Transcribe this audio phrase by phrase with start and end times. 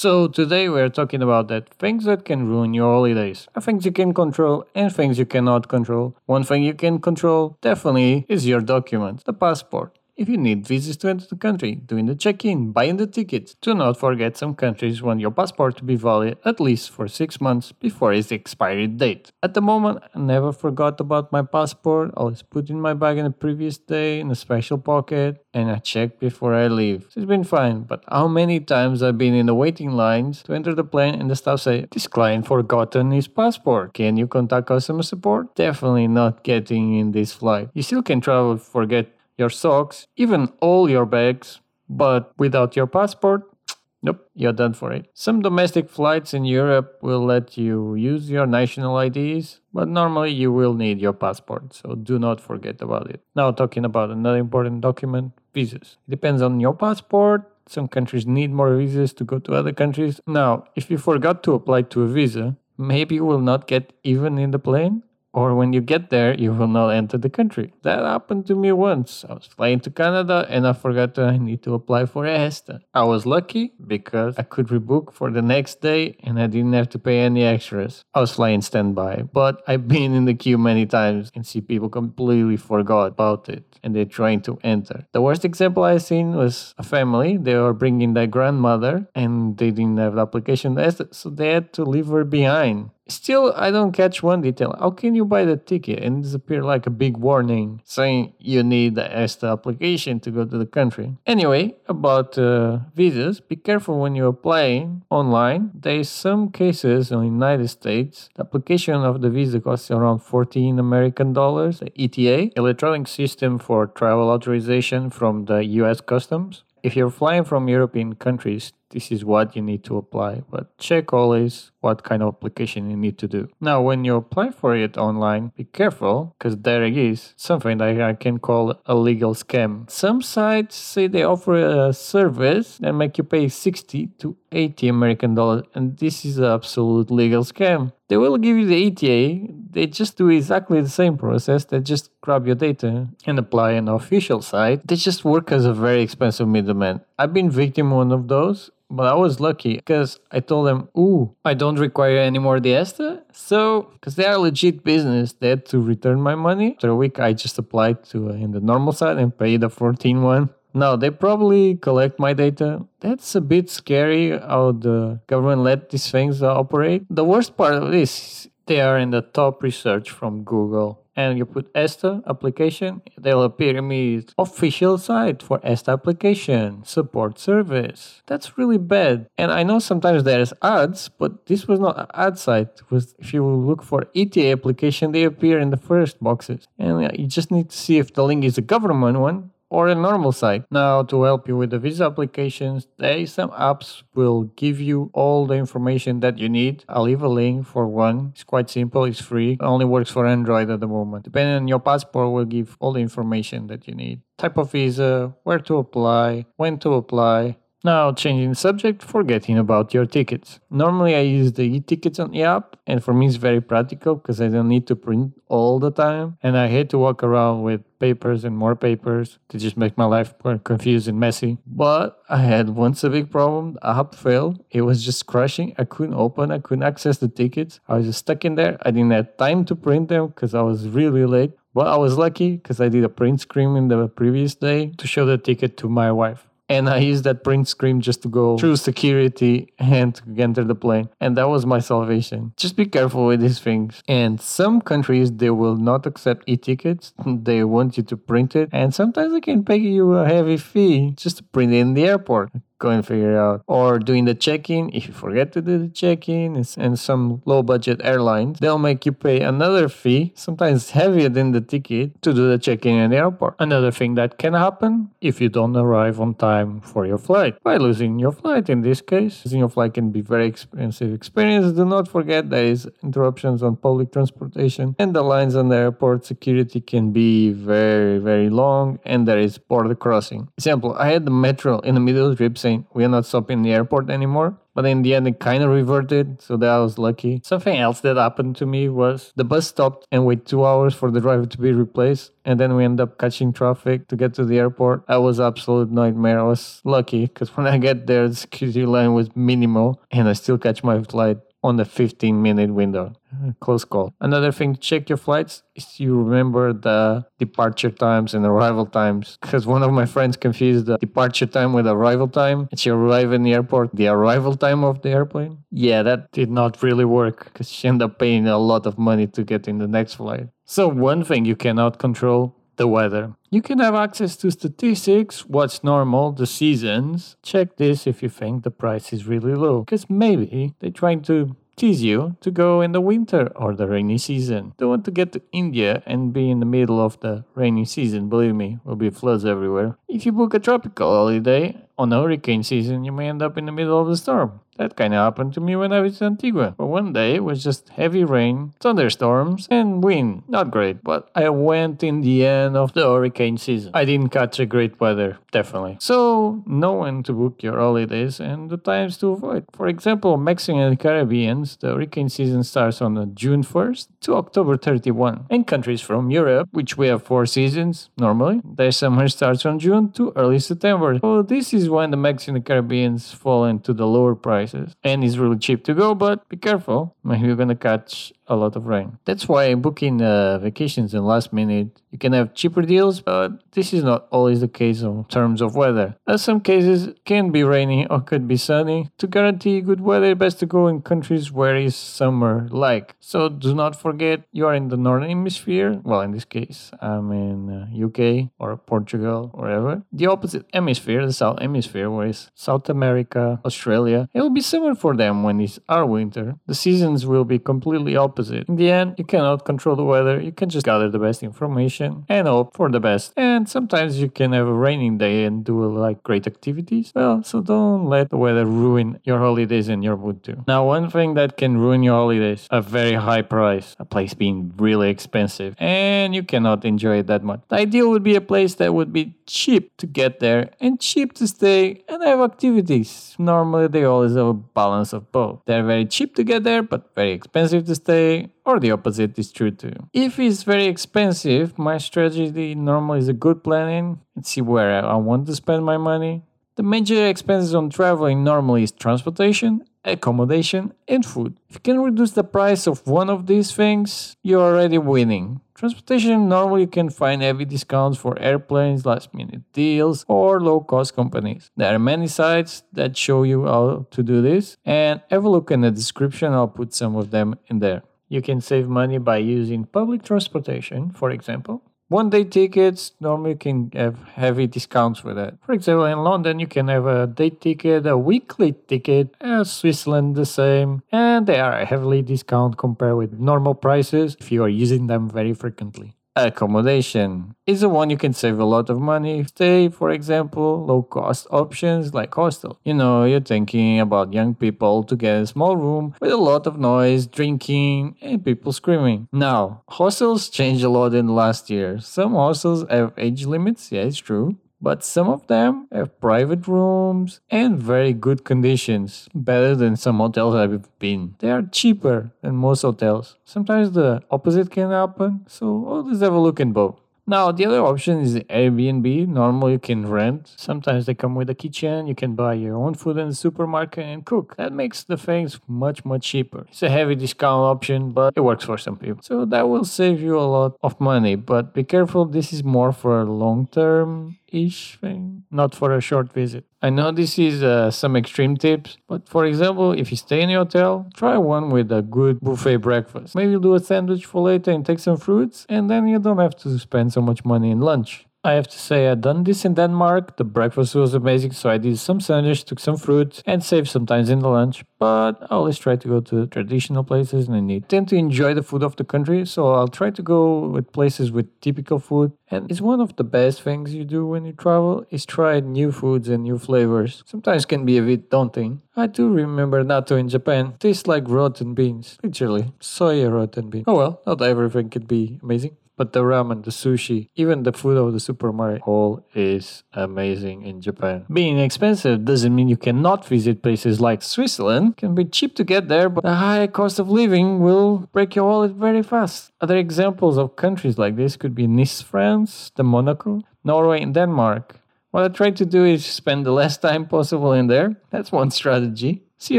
[0.00, 3.48] So today we're talking about that things that can ruin your holidays.
[3.60, 6.16] Things you can control and things you cannot control.
[6.24, 9.99] One thing you can control definitely is your document, the passport.
[10.20, 13.72] If you need visas to enter the country, doing the check-in, buying the tickets, do
[13.72, 17.72] not forget some countries want your passport to be valid at least for 6 months
[17.72, 19.32] before its expiry date.
[19.42, 23.16] At the moment, I never forgot about my passport, I always put in my bag
[23.16, 27.06] in the previous day in a special pocket and I check before I leave.
[27.16, 30.74] It's been fine, but how many times I've been in the waiting lines to enter
[30.74, 33.94] the plane and the staff say, this client forgotten his passport.
[33.94, 35.54] Can you contact customer support?
[35.54, 37.70] Definitely not getting in this flight.
[37.72, 43.42] You still can travel forget your socks, even all your bags, but without your passport,
[44.02, 45.06] nope, you're done for it.
[45.14, 50.52] Some domestic flights in Europe will let you use your national IDs, but normally you
[50.52, 53.20] will need your passport, so do not forget about it.
[53.34, 55.96] Now, talking about another important document visas.
[56.06, 57.50] It depends on your passport.
[57.66, 60.20] Some countries need more visas to go to other countries.
[60.26, 64.38] Now, if you forgot to apply to a visa, maybe you will not get even
[64.38, 67.72] in the plane or when you get there, you will not enter the country.
[67.82, 69.24] That happened to me once.
[69.28, 72.80] I was flying to Canada and I forgot that I need to apply for ESTA.
[72.94, 76.88] I was lucky because I could rebook for the next day and I didn't have
[76.90, 78.04] to pay any extras.
[78.14, 81.88] I was flying standby, but I've been in the queue many times and see people
[81.88, 85.06] completely forgot about it and they're trying to enter.
[85.12, 87.36] The worst example I seen was a family.
[87.36, 90.76] They were bringing their grandmother and they didn't have the application,
[91.12, 94.74] so they had to leave her behind Still, I don't catch one detail.
[94.78, 98.94] How can you buy the ticket and disappear like a big warning saying you need
[98.94, 101.16] the ESTA application to go to the country?
[101.26, 105.72] Anyway, about uh, visas, be careful when you apply online.
[105.74, 110.20] There is some cases in the United States, the application of the visa costs around
[110.20, 116.62] 14 American dollars, ETA, electronic system for travel authorization from the US Customs.
[116.84, 120.42] If you're flying from European countries this is what you need to apply.
[120.50, 123.48] But check always what kind of application you need to do.
[123.60, 128.14] Now, when you apply for it online, be careful because there is something that I
[128.14, 129.90] can call a legal scam.
[129.90, 135.34] Some sites say they offer a service that make you pay 60 to 80 American
[135.34, 137.92] dollars, and this is an absolute legal scam.
[138.08, 142.10] They will give you the ETA, they just do exactly the same process, they just
[142.20, 144.84] grab your data and apply an official site.
[144.86, 147.02] They just work as a very expensive middleman.
[147.16, 151.34] I've been victim one of those but I was lucky because I told them, "Ooh,
[151.44, 155.80] I don't require any more ESTA." So, because they are legit business, they had to
[155.80, 156.72] return my money.
[156.74, 159.70] After a week, I just applied to uh, in the normal side and paid the
[159.70, 160.50] 14 one.
[160.72, 162.86] Now they probably collect my data.
[163.00, 167.04] That's a bit scary how the government let these things operate.
[167.10, 171.46] The worst part of this, they are in the top research from Google and you
[171.46, 174.34] put ESTA application, they'll appear immediately.
[174.38, 178.22] Official site for ESTA application, support service.
[178.26, 179.26] That's really bad.
[179.36, 182.68] And I know sometimes there's ads, but this was not ad site.
[182.82, 186.66] It was if you look for ETA application, they appear in the first boxes.
[186.78, 189.94] And you just need to see if the link is a government one or a
[189.94, 190.64] normal site.
[190.70, 195.46] Now, to help you with the visa applications, there some apps will give you all
[195.46, 196.84] the information that you need.
[196.88, 198.32] I'll leave a link for one.
[198.34, 199.52] It's quite simple, it's free.
[199.52, 201.24] It only works for Android at the moment.
[201.24, 204.20] Depending on your passport, will give all the information that you need.
[204.36, 209.94] Type of visa, where to apply, when to apply, now, changing the subject, forgetting about
[209.94, 210.60] your tickets.
[210.70, 214.40] Normally, I use the e-tickets on the app, and for me, it's very practical because
[214.40, 217.80] I don't need to print all the time, and I hate to walk around with
[217.98, 221.56] papers and more papers to just make my life more confused and messy.
[221.66, 223.74] But I had once a big problem.
[223.74, 224.62] The app failed.
[224.70, 225.74] It was just crashing.
[225.78, 226.50] I couldn't open.
[226.50, 227.80] I couldn't access the tickets.
[227.88, 228.78] I was just stuck in there.
[228.82, 231.52] I didn't have time to print them because I was really late.
[231.72, 235.06] But I was lucky because I did a print screen in the previous day to
[235.06, 238.56] show the ticket to my wife and I used that print screen just to go
[238.56, 241.10] through security and enter the plane.
[241.20, 242.54] And that was my salvation.
[242.56, 244.02] Just be careful with these things.
[244.08, 247.12] And some countries they will not accept e-tickets.
[247.26, 251.14] They want you to print it, and sometimes they can pay you a heavy fee
[251.16, 253.62] just to print it in the airport go and figure it out.
[253.68, 258.58] Or doing the check-in, if you forget to do the check-in, and some low-budget airlines,
[258.58, 262.96] they'll make you pay another fee, sometimes heavier than the ticket, to do the check-in
[262.96, 263.54] in the airport.
[263.60, 267.76] Another thing that can happen if you don't arrive on time for your flight by
[267.76, 268.68] losing your flight.
[268.68, 271.72] In this case, losing your flight can be very expensive experience.
[271.72, 276.24] Do not forget there is interruptions on public transportation, and the lines on the airport
[276.24, 280.48] security can be very very long, and there is border crossing.
[280.56, 283.08] Example: I had the metro in the middle of the trip saying saying we are
[283.08, 284.56] not stopping in the airport anymore.
[284.72, 287.40] But in the end, it kind of reverted, so that I was lucky.
[287.44, 291.10] Something else that happened to me was the bus stopped and wait two hours for
[291.10, 294.44] the driver to be replaced, and then we end up catching traffic to get to
[294.44, 295.02] the airport.
[295.08, 296.38] I was absolute nightmare.
[296.38, 300.34] I was lucky because when I get there, the security line was minimal, and I
[300.34, 303.12] still catch my flight on the 15 minute window.
[303.60, 304.14] Close call.
[304.20, 309.38] Another thing check your flights is you remember the departure times and arrival times.
[309.40, 312.68] Because one of my friends confused the departure time with arrival time.
[312.70, 315.58] And she arrived in the airport, the arrival time of the airplane.
[315.70, 319.26] Yeah, that did not really work because she ended up paying a lot of money
[319.28, 320.48] to get in the next flight.
[320.64, 323.34] So, one thing you cannot control the weather.
[323.50, 327.36] You can have access to statistics, what's normal, the seasons.
[327.42, 331.54] Check this if you think the price is really low, because maybe they're trying to
[331.76, 334.72] tease you to go in the winter or the rainy season.
[334.78, 338.28] Don't want to get to India and be in the middle of the rainy season.
[338.30, 339.96] Believe me, will be floods everywhere.
[340.08, 343.66] If you book a tropical holiday on a hurricane season, you may end up in
[343.66, 344.60] the middle of the storm.
[344.80, 346.74] That kind of happened to me when I was in Antigua.
[346.78, 350.44] But one day it was just heavy rain, thunderstorms, and wind.
[350.48, 353.90] Not great, but I went in the end of the hurricane season.
[353.92, 355.98] I didn't catch a great weather, definitely.
[356.00, 359.66] So, know when to book your holidays and the times to avoid.
[359.74, 365.44] For example, Mexican and Caribbeans, the hurricane season starts on June 1st to October 31.
[365.50, 370.10] In countries from Europe, which we have four seasons normally, their summer starts from June
[370.12, 371.18] to early September.
[371.20, 375.22] So, this is when the Mexican and the Caribbeans fall into the lower prices and
[375.24, 378.86] it's really cheap to go but be careful maybe you're gonna catch a lot of
[378.86, 379.18] rain.
[379.24, 383.92] That's why booking uh, vacations in last minute you can have cheaper deals but this
[383.92, 386.16] is not always the case in terms of weather.
[386.26, 390.58] As some cases can be rainy or could be sunny to guarantee good weather best
[390.58, 393.14] to go in countries where is summer like.
[393.20, 397.30] So do not forget you are in the northern hemisphere well in this case i'm
[397.30, 400.02] in uh, uk or portugal or wherever.
[400.12, 405.16] The opposite hemisphere the south hemisphere is south america australia it will be summer for
[405.16, 406.56] them when it's our winter.
[406.66, 408.68] The seasons will be completely opposite.
[408.68, 412.24] In the end, you cannot control the weather, you can just gather the best information
[412.28, 413.32] and hope for the best.
[413.36, 417.12] And sometimes you can have a raining day and do like great activities.
[417.14, 420.64] Well, so don't let the weather ruin your holidays and your mood too.
[420.66, 424.72] Now, one thing that can ruin your holidays, a very high price, a place being
[424.76, 427.60] really expensive, and you cannot enjoy it that much.
[427.68, 431.32] The ideal would be a place that would be cheap to get there and cheap
[431.34, 431.69] to stay
[432.08, 433.34] and I have activities.
[433.38, 435.60] Normally, they always have a balance of both.
[435.66, 439.52] They're very cheap to get there, but very expensive to stay, or the opposite is
[439.52, 439.94] true too.
[440.12, 445.16] If it's very expensive, my strategy normally is a good planning and see where I
[445.16, 446.42] want to spend my money.
[446.76, 451.58] The major expenses on traveling normally is transportation accommodation, and food.
[451.68, 455.60] If you can reduce the price of one of these things, you're already winning.
[455.80, 461.16] Transportation normally you can find heavy discounts for airplanes, last minute deals, or low cost
[461.16, 461.70] companies.
[461.74, 465.70] There are many sites that show you how to do this, and have a look
[465.70, 468.02] in the description, I'll put some of them in there.
[468.28, 471.80] You can save money by using public transportation, for example,
[472.10, 475.54] one day tickets normally can have heavy discounts for that.
[475.64, 480.34] For example, in London, you can have a day ticket, a weekly ticket, uh, Switzerland
[480.34, 485.06] the same, and they are heavily discount compared with normal prices if you are using
[485.06, 489.44] them very frequently accommodation is the one you can save a lot of money.
[489.44, 492.78] Stay, for example, low cost options like hostel.
[492.84, 496.66] You know, you're thinking about young people to get a small room with a lot
[496.66, 499.28] of noise, drinking, and people screaming.
[499.32, 502.00] Now, hostels changed a lot in the last year.
[502.00, 507.40] Some hostels have age limits, yeah, it's true but some of them have private rooms
[507.50, 511.34] and very good conditions, better than some hotels I've been.
[511.38, 513.36] They are cheaper than most hotels.
[513.44, 516.96] Sometimes the opposite can happen, so always have a look in both.
[517.30, 519.28] Now, the other option is Airbnb.
[519.28, 520.52] Normally, you can rent.
[520.56, 522.08] Sometimes they come with a kitchen.
[522.08, 524.56] You can buy your own food in the supermarket and cook.
[524.56, 526.66] That makes the things much, much cheaper.
[526.68, 529.22] It's a heavy discount option, but it works for some people.
[529.22, 531.36] So that will save you a lot of money.
[531.36, 536.32] But be careful, this is more for long term ish thing, not for a short
[536.32, 536.64] visit.
[536.82, 540.50] I know this is uh, some extreme tips, but for example, if you stay in
[540.50, 543.34] a hotel, try one with a good buffet breakfast.
[543.34, 546.56] Maybe do a sandwich for later and take some fruits, and then you don't have
[546.56, 548.26] to spend so much money in lunch.
[548.42, 550.38] I have to say, I done this in Denmark.
[550.38, 554.30] The breakfast was amazing, so I did some sandwich, took some fruit, and saved sometimes
[554.30, 554.82] in the lunch.
[554.98, 558.62] But I always try to go to traditional places, and I tend to enjoy the
[558.62, 559.44] food of the country.
[559.44, 562.32] So I'll try to go with places with typical food.
[562.50, 565.92] And it's one of the best things you do when you travel is try new
[565.92, 567.22] foods and new flavors.
[567.26, 568.80] Sometimes can be a bit daunting.
[568.96, 570.74] I do remember natto in Japan.
[570.78, 573.84] Tastes like rotten beans, literally soya rotten beans.
[573.86, 575.76] Oh well, not everything could be amazing.
[576.00, 580.80] But the ramen, the sushi, even the food of the supermarket, all is amazing in
[580.80, 581.26] Japan.
[581.30, 584.94] Being expensive doesn't mean you cannot visit places like Switzerland.
[584.96, 588.34] It can be cheap to get there, but the high cost of living will break
[588.34, 589.52] your wallet very fast.
[589.60, 594.80] Other examples of countries like this could be Nice, France, the Monaco, Norway, and Denmark.
[595.10, 597.96] What I try to do is spend the less time possible in there.
[598.08, 599.58] That's one strategy see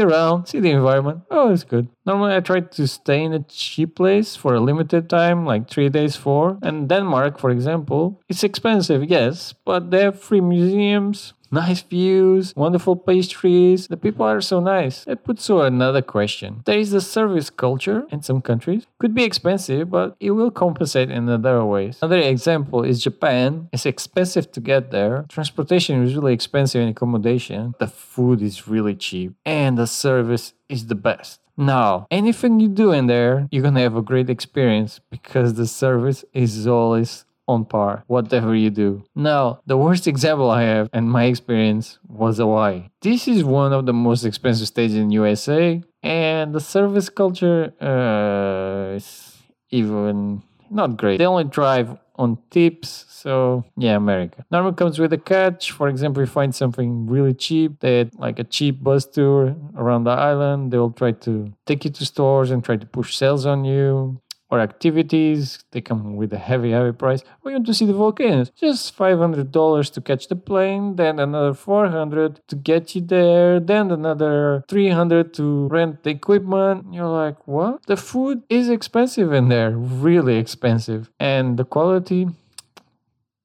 [0.00, 1.22] around, see the environment.
[1.30, 1.88] Oh, it's good.
[2.04, 5.88] Normally, I try to stay in a cheap place for a limited time, like three
[5.88, 6.58] days, four.
[6.62, 12.96] And Denmark, for example, it's expensive, yes, but they have free museums, nice views, wonderful
[12.96, 13.86] pastries.
[13.86, 15.04] The people are so nice.
[15.06, 16.62] It puts to another question.
[16.64, 18.86] There is the service culture in some countries.
[18.98, 21.98] Could be expensive, but it will compensate in other ways.
[22.02, 23.68] Another example is Japan.
[23.72, 25.26] It's expensive to get there.
[25.28, 27.74] Transportation is really expensive and accommodation.
[27.78, 31.41] The food is really cheap and the service is the best.
[31.56, 36.24] Now, anything you do in there, you're gonna have a great experience because the service
[36.32, 39.02] is always on par, whatever you do.
[39.14, 42.84] Now, the worst example I have and my experience was Hawaii.
[43.00, 48.96] This is one of the most expensive states in USA, and the service culture uh,
[48.96, 49.36] is
[49.70, 51.18] even not great.
[51.18, 53.06] They only drive on tips.
[53.08, 54.44] So yeah, America.
[54.50, 55.72] Normally comes with a catch.
[55.72, 60.10] For example, you find something really cheap, that like a cheap bus tour around the
[60.10, 60.72] island.
[60.72, 64.20] They will try to take you to stores and try to push sales on you
[64.52, 65.64] or activities.
[65.72, 67.24] They come with a heavy, heavy price.
[67.42, 68.50] We want to see the volcanoes.
[68.50, 74.62] Just $500 to catch the plane, then another 400 to get you there, then another
[74.68, 76.92] 300 to rent the equipment.
[76.92, 77.86] You're like, what?
[77.86, 81.10] The food is expensive in there, really expensive.
[81.18, 82.28] And the quality,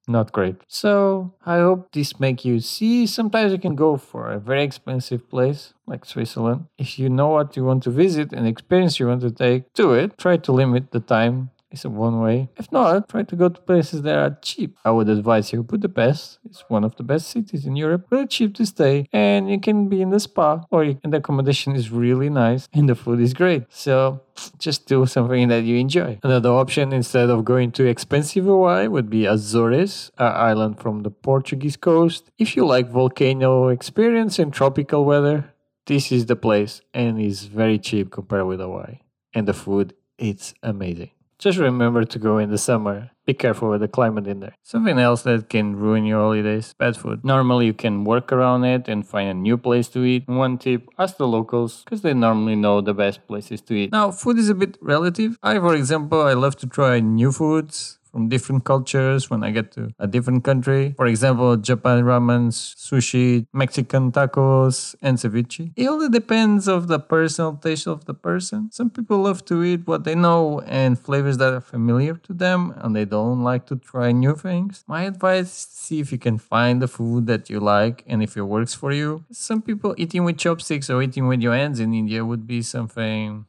[0.08, 0.56] not great.
[0.68, 5.30] So I hope this make you see sometimes you can go for a very expensive
[5.30, 6.68] place like Switzerland.
[6.78, 9.94] If you know what you want to visit and experience you want to take, do
[9.94, 10.18] it.
[10.18, 12.50] Try to limit the time is a one way.
[12.58, 14.78] If not, try to go to places that are cheap.
[14.86, 16.40] I would advise you Budapest.
[16.46, 18.08] It's one of the best cities in Europe.
[18.10, 21.18] Really cheap to stay, and you can be in the spa, or you, and the
[21.18, 23.64] accommodation is really nice, and the food is great.
[23.70, 24.22] So
[24.60, 26.20] just do something that you enjoy.
[26.24, 31.12] Another option instead of going to expensive Hawaii would be Azores, an island from the
[31.12, 32.32] Portuguese coast.
[32.38, 35.54] If you like volcano experience and tropical weather,
[35.86, 39.00] this is the place and is very cheap compared with Hawaii.
[39.34, 41.12] And the food, it's amazing.
[41.40, 43.12] Just remember to go in the summer.
[43.28, 44.56] Be careful with the climate in there.
[44.64, 47.24] Something else that can ruin your holidays bad food.
[47.24, 50.28] Normally, you can work around it and find a new place to eat.
[50.28, 53.92] One tip ask the locals because they normally know the best places to eat.
[53.92, 55.38] Now, food is a bit relative.
[55.44, 59.72] I, for example, I love to try new foods from different cultures when I get
[59.74, 60.94] to a different country.
[60.98, 65.72] For example, Japan ramen, sushi, Mexican tacos, and ceviche.
[65.76, 68.70] It all depends of the personal taste of the person.
[68.72, 72.74] Some people love to eat what they know and flavors that are familiar to them,
[72.78, 74.84] and they don't like to try new things.
[74.88, 78.36] My advice is see if you can find the food that you like and if
[78.36, 79.24] it works for you.
[79.32, 83.46] Some people eating with chopsticks or eating with your hands in India would be something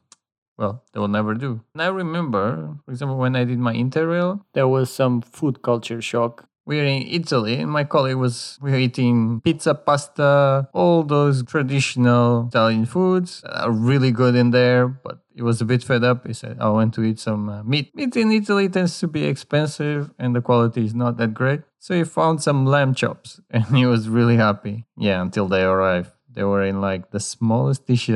[0.59, 1.61] well, they will never do.
[1.73, 6.01] And I remember, for example, when I did my interrail, there was some food culture
[6.01, 6.45] shock.
[6.65, 11.41] We were in Italy, and my colleague was we were eating pizza, pasta, all those
[11.43, 14.87] traditional Italian foods are really good in there.
[14.87, 16.27] But he was a bit fed up.
[16.27, 17.95] He said, "I want to eat some uh, meat.
[17.95, 21.95] Meat in Italy tends to be expensive, and the quality is not that great." So
[21.95, 24.85] he found some lamb chops, and he was really happy.
[24.95, 26.11] Yeah, until they arrived.
[26.31, 28.09] They were in like the smallest dish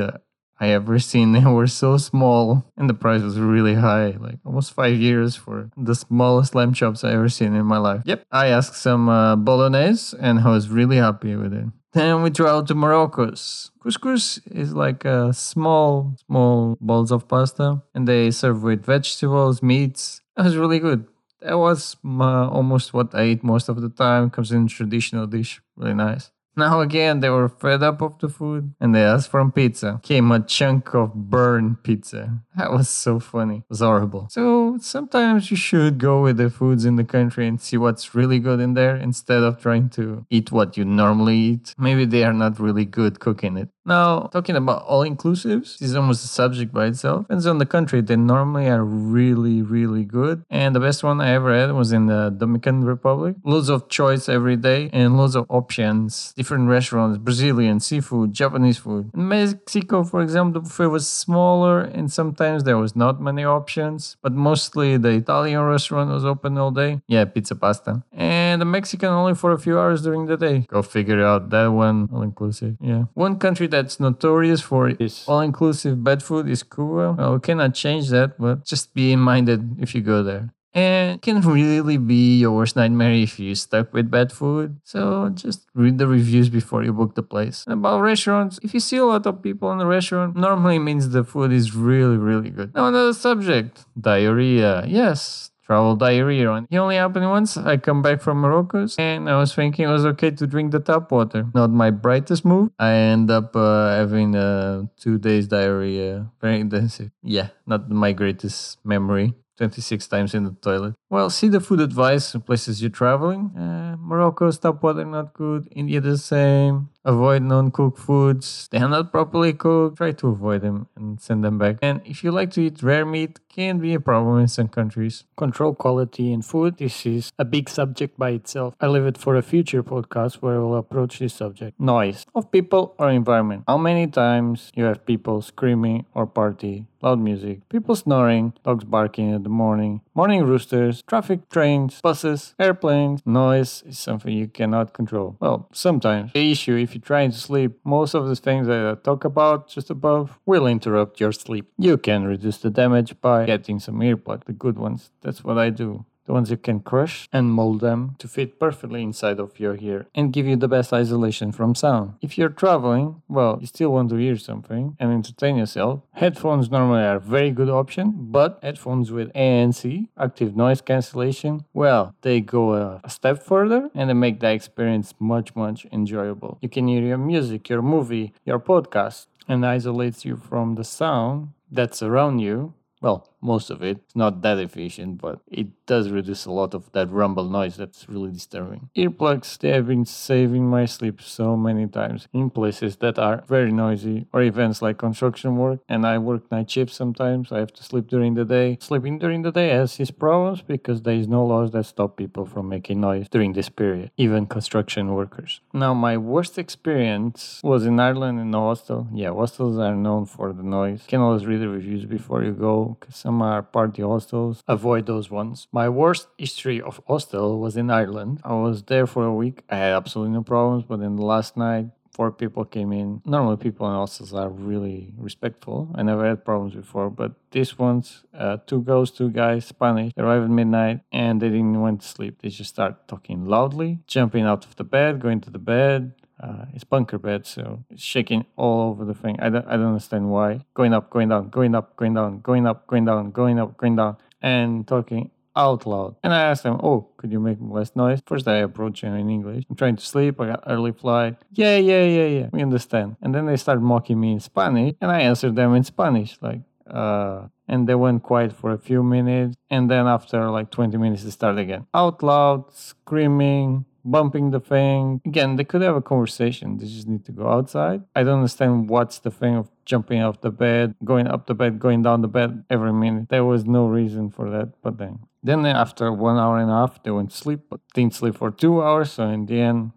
[0.64, 1.32] I ever seen.
[1.34, 5.70] They were so small, and the price was really high, like almost five years for
[5.76, 8.02] the smallest lamb chops I ever seen in my life.
[8.04, 11.66] Yep, I asked some uh, bolognese, and I was really happy with it.
[11.92, 13.70] Then we traveled to Morocco's.
[13.80, 20.20] Couscous is like a small, small balls of pasta, and they serve with vegetables, meats.
[20.36, 21.06] It was really good.
[21.40, 24.30] That was my, almost what I eat most of the time.
[24.30, 26.30] Comes in traditional dish, really nice.
[26.56, 30.00] Now again, they were fed up of the food and they asked for pizza.
[30.02, 32.40] Came a chunk of burned pizza.
[32.56, 33.58] That was so funny.
[33.58, 34.28] It was horrible.
[34.30, 38.38] So sometimes you should go with the foods in the country and see what's really
[38.38, 41.74] good in there instead of trying to eat what you normally eat.
[41.78, 43.68] Maybe they are not really good cooking it.
[43.86, 47.24] Now, talking about all inclusives, this is almost a subject by itself.
[47.24, 48.00] Depends on the country.
[48.00, 50.42] They normally are really, really good.
[50.48, 53.36] And the best one I ever had was in the Dominican Republic.
[53.44, 56.32] Loads of choice every day and loads of options.
[56.44, 59.10] Different restaurants, Brazilian, seafood, Japanese food.
[59.14, 64.18] In Mexico, for example, the buffet was smaller and sometimes there was not many options.
[64.20, 67.00] But mostly the Italian restaurant was open all day.
[67.08, 68.02] Yeah, pizza pasta.
[68.12, 70.66] And the Mexican only for a few hours during the day.
[70.68, 72.76] Go figure out that one all inclusive.
[72.78, 73.04] Yeah.
[73.14, 77.16] One country that's notorious for its all-inclusive bad food is Cuba.
[77.16, 80.50] Well, we cannot change that, but just be minded if you go there.
[80.74, 84.80] And can really be your worst nightmare if you're stuck with bad food.
[84.84, 87.64] So just read the reviews before you book the place.
[87.66, 91.08] And about restaurants, if you see a lot of people in the restaurant, normally means
[91.10, 92.74] the food is really, really good.
[92.74, 94.84] Now another subject, diarrhea.
[94.86, 96.66] Yes, travel diarrhea.
[96.70, 97.56] It only happened once.
[97.56, 100.80] I come back from Morocco and I was thinking it was okay to drink the
[100.80, 101.46] tap water.
[101.54, 102.70] Not my brightest move.
[102.78, 106.30] I end up uh, having uh, two days diarrhea.
[106.40, 107.10] Very intensive.
[107.22, 109.34] Yeah, not my greatest memory.
[109.56, 110.94] 26 times in the toilet.
[111.10, 113.56] Well, see the food advice in places you're traveling.
[113.56, 115.68] Uh, Morocco, tap water not good.
[115.72, 116.88] India the same.
[117.04, 118.68] Avoid non-cooked foods.
[118.70, 119.98] They are not properly cooked.
[119.98, 121.76] Try to avoid them and send them back.
[121.82, 125.24] And if you like to eat rare meat, can be a problem in some countries.
[125.36, 126.78] Control quality in food.
[126.78, 128.74] This is a big subject by itself.
[128.80, 131.78] I leave it for a future podcast where we'll approach this subject.
[131.78, 133.64] Noise of people or environment.
[133.68, 139.30] How many times you have people screaming or party, loud music, people snoring, dogs barking
[139.30, 143.20] in the morning, morning roosters, traffic, trains, buses, airplanes.
[143.24, 145.36] Noise is something you cannot control.
[145.38, 146.32] Well, sometimes.
[146.32, 149.68] The issue if you're trying to sleep, most of the things that I talk about
[149.68, 151.70] just above will interrupt your sleep.
[151.78, 155.10] You can reduce the damage by getting some earplugs, the good ones.
[155.22, 159.02] That's what I do the ones you can crush and mold them to fit perfectly
[159.02, 162.14] inside of your ear and give you the best isolation from sound.
[162.22, 166.02] If you're traveling, well, you still want to hear something and entertain yourself.
[166.12, 172.14] Headphones normally are a very good option, but headphones with ANC, active noise cancellation, well,
[172.22, 176.58] they go a, a step further and they make the experience much, much enjoyable.
[176.60, 181.48] You can hear your music, your movie, your podcast, and isolates you from the sound
[181.70, 182.72] that's around you
[183.04, 183.98] well, most of it.
[184.04, 188.08] It's not that efficient, but it does reduce a lot of that rumble noise that's
[188.08, 188.90] really disturbing.
[188.96, 193.70] Earplugs, they have been saving my sleep so many times in places that are very
[193.70, 195.80] noisy or events like construction work.
[195.88, 197.52] And I work night shifts sometimes.
[197.52, 198.78] I have to sleep during the day.
[198.80, 202.46] Sleeping during the day has its problems because there is no laws that stop people
[202.46, 205.60] from making noise during this period, even construction workers.
[205.72, 209.08] Now, my worst experience was in Ireland in a hostel.
[209.12, 211.02] Yeah, hostels are known for the noise.
[211.02, 214.62] You can always read the reviews before you go because some are party hostels.
[214.68, 215.68] Avoid those ones.
[215.72, 218.40] My worst history of hostel was in Ireland.
[218.44, 219.62] I was there for a week.
[219.70, 223.20] I had absolutely no problems, but in the last night, four people came in.
[223.24, 225.90] Normally, people in hostels are really respectful.
[225.94, 230.12] I never had problems before, but this one's uh, two girls, two guys, Spanish.
[230.16, 232.40] Arrived at midnight and they didn't want to sleep.
[232.40, 236.66] They just start talking loudly, jumping out of the bed, going to the bed, uh,
[236.74, 239.38] it's bunker bed, so it's shaking all over the thing.
[239.40, 240.64] I don't, I don't understand why.
[240.74, 243.96] Going up, going down, going up, going down, going up, going down, going up, going
[243.96, 246.16] down, and talking out loud.
[246.24, 249.30] And I asked them, "Oh, could you make less noise?" First, I approached him in
[249.30, 249.64] English.
[249.70, 250.40] I'm trying to sleep.
[250.40, 251.36] I got early flight.
[251.52, 252.48] Yeah, yeah, yeah, yeah.
[252.52, 253.16] We understand.
[253.22, 256.60] And then they started mocking me in Spanish, and I answered them in Spanish, like,
[256.90, 257.48] uh.
[257.66, 261.30] And they went quiet for a few minutes, and then after like 20 minutes, they
[261.30, 265.20] started again, out loud, screaming, bumping the thing.
[265.24, 266.76] Again, they could have a conversation.
[266.76, 268.02] They just need to go outside.
[268.14, 271.78] I don't understand what's the thing of jumping off the bed, going up the bed,
[271.78, 273.28] going down the bed every minute.
[273.28, 274.72] There was no reason for that.
[274.82, 278.14] But then, then after one hour and a half, they went to sleep, but didn't
[278.14, 279.12] sleep for two hours.
[279.12, 279.92] So in the end,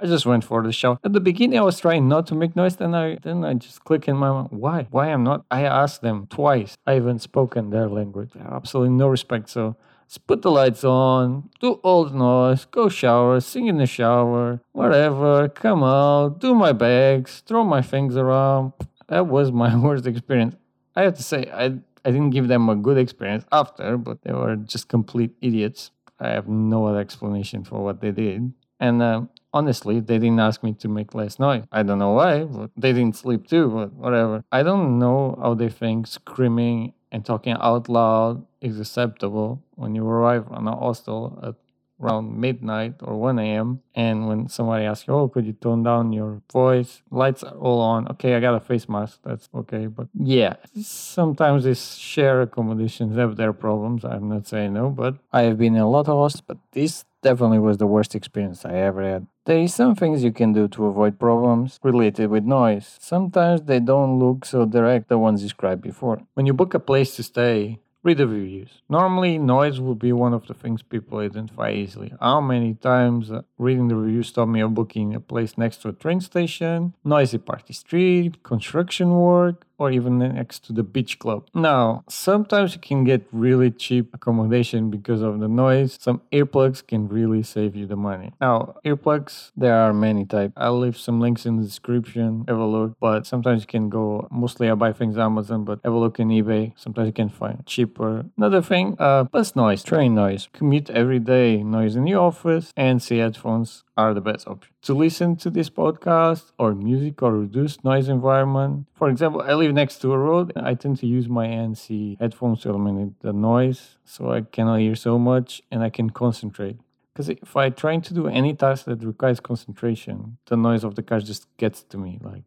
[0.00, 0.98] I just went for the shower.
[1.04, 2.76] At the beginning, I was trying not to make noise.
[2.76, 4.86] Then I then I just click in my mind, why?
[4.90, 5.44] Why I'm not?
[5.50, 6.76] I asked them twice.
[6.86, 8.32] I haven't spoken their language.
[8.38, 9.48] Absolutely no respect.
[9.48, 9.76] So
[10.18, 15.48] put the lights on, do all the noise, go shower, sing in the shower, whatever,
[15.48, 18.72] come out, do my bags, throw my things around.
[19.08, 20.56] That was my worst experience.
[20.94, 24.32] I have to say, I, I didn't give them a good experience after, but they
[24.32, 25.90] were just complete idiots.
[26.18, 28.52] I have no other explanation for what they did.
[28.78, 29.22] And uh,
[29.52, 31.64] honestly, they didn't ask me to make less noise.
[31.70, 34.44] I don't know why, but they didn't sleep too, but whatever.
[34.50, 40.04] I don't know how they think screaming and talking out loud is acceptable when you
[40.04, 41.54] arrive on a hostel at
[42.02, 43.80] around midnight or 1 a.m.
[43.94, 47.02] And when somebody asks you, oh, could you tone down your voice?
[47.10, 48.08] Lights are all on.
[48.08, 49.20] Okay, I got a face mask.
[49.24, 49.86] That's okay.
[49.86, 54.04] But yeah, sometimes these share accommodations have their problems.
[54.04, 57.04] I'm not saying no, but I have been in a lot of hostels, but this
[57.22, 59.26] definitely was the worst experience I ever had.
[59.44, 62.98] There is some things you can do to avoid problems related with noise.
[63.00, 66.20] Sometimes they don't look so direct, the ones described before.
[66.34, 68.82] When you book a place to stay, read the reviews.
[68.88, 72.12] Normally, noise will be one of the things people identify easily.
[72.20, 75.88] How many times uh, reading the reviews stopped me of booking a place next to
[75.88, 81.46] a train station, noisy party street, construction work, or even next to the beach club.
[81.54, 85.98] Now, sometimes you can get really cheap accommodation because of the noise.
[86.00, 88.32] Some earplugs can really save you the money.
[88.40, 90.52] Now, earplugs, there are many types.
[90.56, 92.44] I'll leave some links in the description.
[92.48, 92.96] Have a look.
[93.00, 96.28] But sometimes you can go, mostly I buy things Amazon, but have a look in
[96.28, 96.72] eBay.
[96.76, 98.26] Sometimes you can find cheaper.
[98.36, 103.02] Another thing, uh, bus noise, train noise, commute every day, noise in the office, and
[103.02, 104.72] see headphones are the best option.
[104.82, 108.86] To listen to this podcast or music or reduced noise environment.
[108.94, 110.52] For example, I live next to a road.
[110.56, 114.96] I tend to use my ANC headphones to eliminate the noise so I cannot hear
[114.96, 116.78] so much and I can concentrate.
[117.12, 121.02] Because if I try to do any task that requires concentration, the noise of the
[121.02, 122.18] car just gets to me.
[122.20, 122.42] Like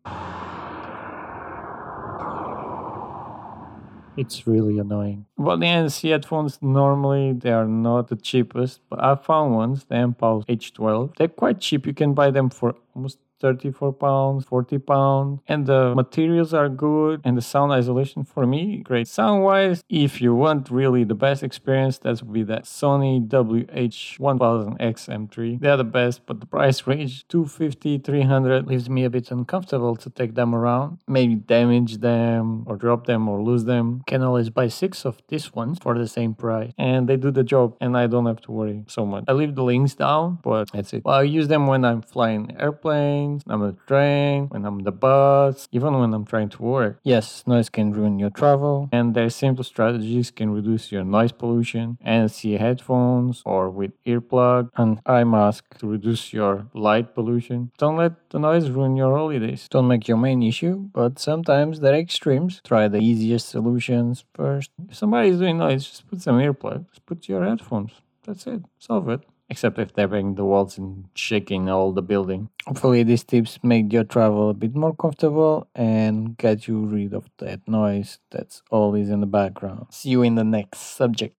[4.17, 5.25] it's really annoying.
[5.37, 9.95] Well, the ANC headphones normally they are not the cheapest, but I found ones, the
[9.95, 11.15] Mpow H12.
[11.15, 11.87] They're quite cheap.
[11.87, 17.21] You can buy them for almost 34 pounds, 40 pounds, and the materials are good,
[17.23, 19.07] and the sound isolation for me, great.
[19.07, 25.09] Sound wise, if you want really the best experience, that would be that Sony WH-1000X
[25.09, 25.59] M3.
[25.59, 30.09] They're the best, but the price range 250, 300 leaves me a bit uncomfortable to
[30.09, 30.99] take them around.
[31.07, 34.03] Maybe damage them or drop them or lose them.
[34.07, 37.43] Can always buy six of these ones for the same price, and they do the
[37.43, 39.25] job, and I don't have to worry so much.
[39.27, 41.03] I leave the links down, but that's it.
[41.03, 44.83] Well, I use them when I'm flying airplanes, I'm on the train, when I'm on
[44.83, 46.99] the bus, even when I'm trying to work.
[47.03, 51.97] Yes, noise can ruin your travel, and their simple strategies can reduce your noise pollution.
[52.05, 57.71] ANC headphones or with earplug and eye mask to reduce your light pollution.
[57.77, 59.67] Don't let the noise ruin your holidays.
[59.69, 62.61] Don't make your main issue, but sometimes there are extremes.
[62.63, 64.69] Try the easiest solutions first.
[64.89, 66.95] If somebody is doing noise, just put some earplugs.
[67.05, 67.93] Put your headphones.
[68.25, 68.61] That's it.
[68.79, 72.49] Solve it except if they're breaking the walls and shaking all the building.
[72.65, 77.29] Hopefully, these tips make your travel a bit more comfortable and get you rid of
[77.37, 79.87] that noise that's always in the background.
[79.91, 81.35] See you in the next subject.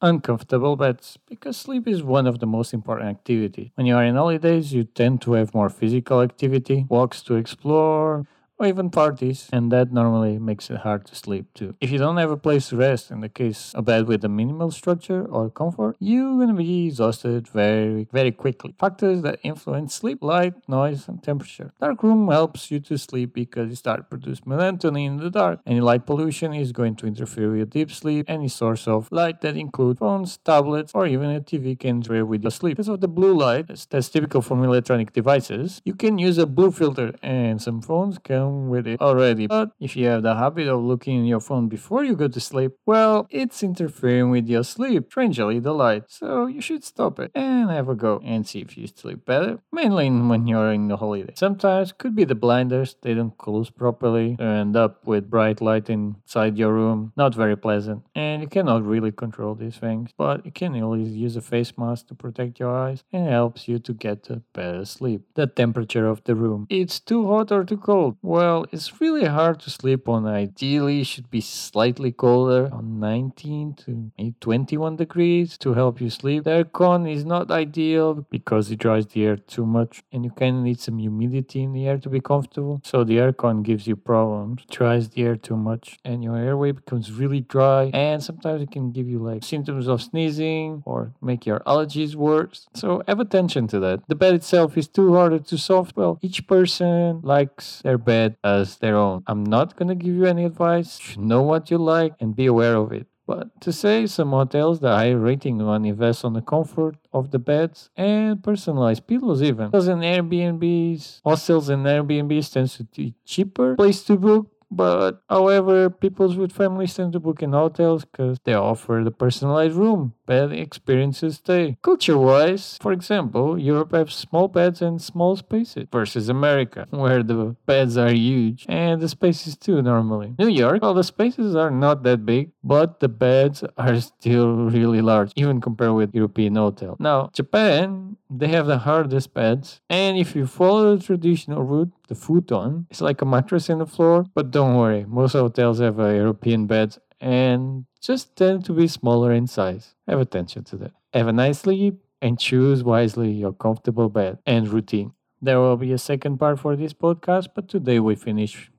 [0.00, 3.70] Uncomfortable beds, because sleep is one of the most important activities.
[3.76, 8.26] When you are in holidays, you tend to have more physical activity, walks to explore,
[8.62, 11.74] or even parties, and that normally makes it hard to sleep too.
[11.80, 14.28] If you don't have a place to rest, in the case a bed with a
[14.28, 18.74] minimal structure or comfort, you're gonna be exhausted very, very quickly.
[18.78, 21.72] Factors that influence sleep: light, noise, and temperature.
[21.80, 25.60] Dark room helps you to sleep because you start to produce melatonin in the dark.
[25.66, 28.26] Any light pollution is going to interfere with your deep sleep.
[28.28, 32.42] Any source of light that includes phones, tablets, or even a TV can interfere with
[32.42, 32.76] your sleep.
[32.76, 36.70] Because of the blue light that's typical from electronic devices, you can use a blue
[36.70, 39.46] filter, and some phones can with it already.
[39.46, 42.40] But if you have the habit of looking in your phone before you go to
[42.40, 46.04] sleep, well, it's interfering with your sleep, strangely, the light.
[46.08, 49.60] So you should stop it and have a go and see if you sleep better,
[49.72, 51.34] mainly when you're in the holiday.
[51.36, 55.88] Sometimes could be the blinders, they don't close properly, you end up with bright light
[55.90, 57.12] inside your room.
[57.16, 58.02] Not very pleasant.
[58.14, 62.08] And you cannot really control these things, but you can always use a face mask
[62.08, 65.22] to protect your eyes and helps you to get a better sleep.
[65.34, 66.66] The temperature of the room.
[66.70, 68.16] It's too hot or too cold.
[68.32, 70.26] Well, it's really hard to sleep on.
[70.26, 76.08] Ideally, it should be slightly colder, on 19 to maybe 21 degrees to help you
[76.08, 76.44] sleep.
[76.44, 80.56] The aircon is not ideal because it dries the air too much, and you kind
[80.56, 82.80] of need some humidity in the air to be comfortable.
[82.84, 87.12] So the aircon gives you problems, dries the air too much, and your airway becomes
[87.12, 87.90] really dry.
[87.92, 92.66] And sometimes it can give you like symptoms of sneezing or make your allergies worse.
[92.72, 94.08] So have attention to that.
[94.08, 95.98] The bed itself is too hard or too soft.
[95.98, 99.22] Well, each person likes their bed as their own.
[99.26, 101.00] I'm not going to give you any advice.
[101.16, 103.06] You know what you like and be aware of it.
[103.26, 107.38] But to say some hotels, the high rating one invests on the comfort of the
[107.38, 109.66] beds and personalized pillows even.
[109.66, 115.90] Because in Airbnbs, hostels and Airbnbs tends to be cheaper place to book but however,
[115.90, 120.52] people with families tend to book in hotels because they offer the personalized room, bed
[120.52, 121.76] experiences stay.
[121.82, 127.54] Culture wise, for example, Europe has small beds and small spaces versus America, where the
[127.66, 130.34] beds are huge and the spaces too normally.
[130.38, 135.02] New York, well, the spaces are not that big, but the beds are still really
[135.02, 136.96] large, even compared with European hotel.
[136.98, 142.14] Now, Japan, they have the hardest beds, and if you follow the traditional route, the
[142.14, 146.14] futon, it's like a mattress in the floor, but don't worry, most hotels have a
[146.14, 149.94] European beds and just tend to be smaller in size.
[150.08, 150.92] Have attention to that.
[151.12, 155.12] Have a nice sleep and choose wisely your comfortable bed and routine.
[155.40, 158.70] There will be a second part for this podcast, but today we finish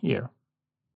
[0.00, 0.30] here.